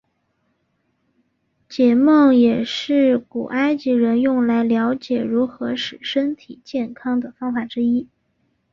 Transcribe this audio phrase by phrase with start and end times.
[1.69, 8.07] 解梦也是古埃及人用来瞭解如何使身体健康的方法之一。